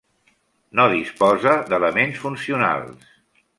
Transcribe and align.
No 0.79 0.85
disposa 0.93 1.53
d'elements 1.69 2.19
funcionals. 2.25 3.07